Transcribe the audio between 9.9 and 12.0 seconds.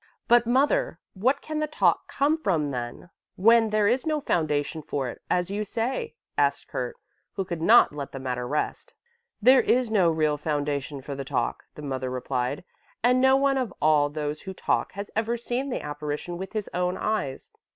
no real foundation for the talk," the